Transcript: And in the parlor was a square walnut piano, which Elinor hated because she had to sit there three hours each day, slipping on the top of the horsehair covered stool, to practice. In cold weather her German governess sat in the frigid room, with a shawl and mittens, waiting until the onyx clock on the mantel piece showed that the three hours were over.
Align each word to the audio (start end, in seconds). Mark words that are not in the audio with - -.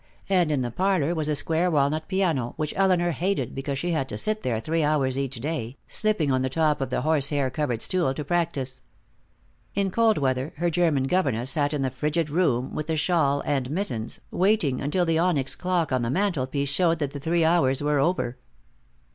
And 0.29 0.51
in 0.51 0.63
the 0.63 0.71
parlor 0.71 1.13
was 1.13 1.29
a 1.29 1.35
square 1.35 1.69
walnut 1.69 2.07
piano, 2.07 2.53
which 2.57 2.73
Elinor 2.75 3.11
hated 3.11 3.53
because 3.53 3.77
she 3.77 3.91
had 3.91 4.09
to 4.09 4.17
sit 4.17 4.41
there 4.41 4.59
three 4.59 4.81
hours 4.83 5.15
each 5.15 5.35
day, 5.35 5.77
slipping 5.87 6.31
on 6.31 6.41
the 6.41 6.49
top 6.49 6.81
of 6.81 6.89
the 6.89 7.01
horsehair 7.01 7.51
covered 7.51 7.83
stool, 7.83 8.11
to 8.15 8.23
practice. 8.23 8.81
In 9.75 9.91
cold 9.91 10.17
weather 10.17 10.53
her 10.57 10.71
German 10.71 11.03
governess 11.03 11.51
sat 11.51 11.71
in 11.71 11.83
the 11.83 11.91
frigid 11.91 12.31
room, 12.31 12.73
with 12.73 12.89
a 12.89 12.95
shawl 12.97 13.43
and 13.45 13.69
mittens, 13.69 14.21
waiting 14.31 14.81
until 14.81 15.05
the 15.05 15.19
onyx 15.19 15.53
clock 15.53 15.91
on 15.91 16.01
the 16.01 16.09
mantel 16.09 16.47
piece 16.47 16.69
showed 16.69 16.97
that 16.97 17.11
the 17.11 17.19
three 17.19 17.45
hours 17.45 17.83
were 17.83 17.99
over. 17.99 18.39